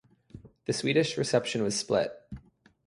[0.65, 2.11] The Swedish reception was split.